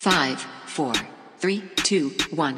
[0.00, 0.92] Five, four,
[1.38, 2.56] three, two, one.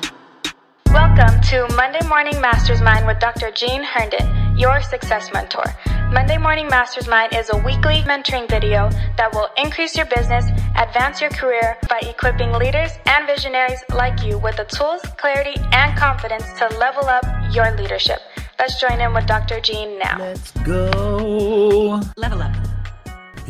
[0.88, 3.50] Welcome to Monday Morning Masters Mind with Dr.
[3.50, 5.64] Jean Herndon, your success mentor.
[6.12, 10.44] Monday Morning Masters Mind is a weekly mentoring video that will increase your business,
[10.76, 15.96] advance your career by equipping leaders and visionaries like you with the tools, clarity, and
[15.96, 18.20] confidence to level up your leadership.
[18.58, 19.62] Let's join in with Dr.
[19.62, 20.18] Jean now.
[20.18, 21.69] Let's go.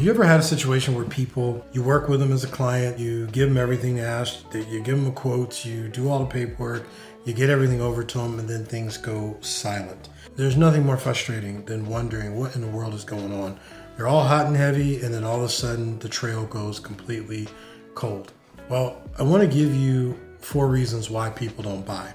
[0.01, 3.27] You ever had a situation where people, you work with them as a client, you
[3.27, 6.87] give them everything they ask, you give them the quotes, you do all the paperwork,
[7.27, 10.09] you get everything over to them, and then things go silent.
[10.37, 13.61] There's nothing more frustrating than wondering what in the world is going on.
[13.99, 17.47] They're all hot and heavy, and then all of a sudden the trail goes completely
[17.95, 18.33] cold.
[18.71, 22.11] Well, I want to give you four reasons why people don't buy.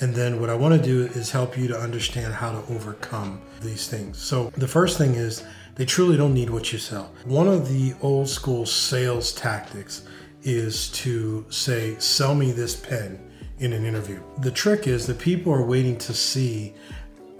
[0.00, 3.42] And then what I want to do is help you to understand how to overcome
[3.60, 4.16] these things.
[4.16, 5.44] So the first thing is
[5.80, 7.10] they truly don't need what you sell.
[7.24, 10.02] One of the old school sales tactics
[10.42, 13.18] is to say, sell me this pen
[13.60, 14.20] in an interview.
[14.40, 16.74] The trick is that people are waiting to see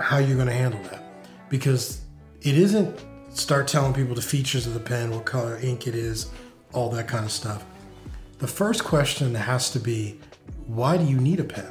[0.00, 1.02] how you're going to handle that
[1.50, 2.00] because
[2.40, 6.30] it isn't start telling people the features of the pen, what color ink it is,
[6.72, 7.62] all that kind of stuff.
[8.38, 10.18] The first question has to be,
[10.66, 11.68] why do you need a pen?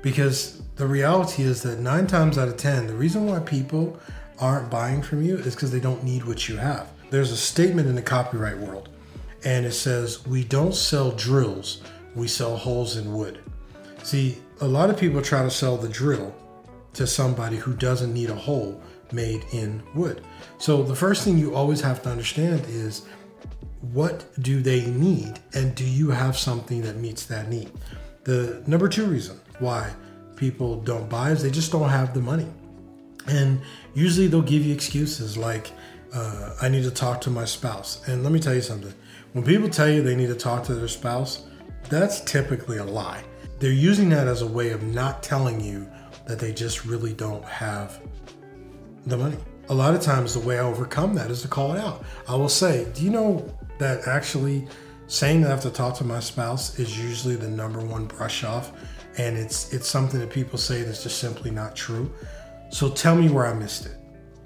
[0.00, 4.00] Because the reality is that nine times out of 10, the reason why people
[4.38, 6.90] aren't buying from you is because they don't need what you have.
[7.10, 8.88] There's a statement in the copyright world,
[9.44, 11.82] and it says, We don't sell drills,
[12.14, 13.40] we sell holes in wood.
[14.02, 16.34] See, a lot of people try to sell the drill
[16.94, 18.80] to somebody who doesn't need a hole
[19.12, 20.22] made in wood.
[20.58, 23.06] So the first thing you always have to understand is
[23.92, 27.70] what do they need and do you have something that meets that need?
[28.24, 29.92] The number two reason why
[30.36, 32.46] people don't buy is they just don't have the money.
[33.26, 33.60] And
[33.94, 35.72] usually they'll give you excuses like,
[36.12, 38.06] uh, I need to talk to my spouse.
[38.08, 38.94] And let me tell you something
[39.34, 41.44] when people tell you they need to talk to their spouse,
[41.88, 43.24] that's typically a lie.
[43.58, 45.88] They're using that as a way of not telling you
[46.26, 48.00] that they just really don't have
[49.06, 49.36] the money.
[49.70, 52.04] A lot of times, the way I overcome that is to call it out.
[52.28, 53.44] I will say, Do you know
[53.78, 54.68] that actually
[55.08, 58.44] saying that I have to talk to my spouse is usually the number one brush
[58.44, 58.72] off?
[59.18, 62.12] And it's it's something that people say that's just simply not true.
[62.74, 63.96] So tell me where I missed it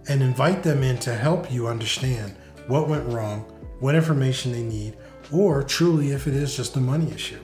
[0.06, 3.40] and invite them in to help you understand what went wrong,
[3.80, 4.98] what information they need,
[5.32, 7.40] or truly if it is just a money issue.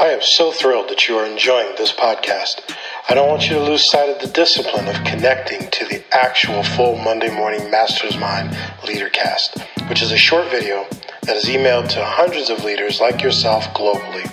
[0.00, 2.62] I am so thrilled that you are enjoying this podcast.
[3.08, 6.64] I don't want you to lose sight of the discipline of connecting to the actual
[6.64, 10.84] full Monday morning Masters Mind Leadercast, which is a short video
[11.22, 14.28] that is emailed to hundreds of leaders like yourself globally.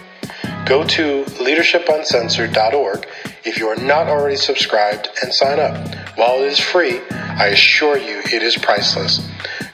[0.65, 3.07] Go to leadershipuncensored.org
[3.43, 5.75] if you are not already subscribed and sign up.
[6.17, 9.27] While it is free, I assure you it is priceless.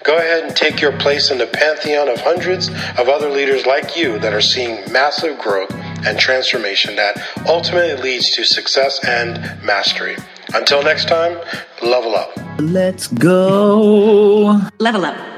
[0.03, 3.97] Go ahead and take your place in the pantheon of hundreds of other leaders like
[3.97, 5.73] you that are seeing massive growth
[6.05, 10.15] and transformation that ultimately leads to success and mastery.
[10.53, 11.37] Until next time,
[11.81, 12.31] level up.
[12.59, 14.61] Let's go.
[14.79, 15.36] Level up.